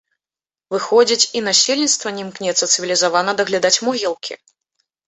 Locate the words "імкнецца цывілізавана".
2.27-3.31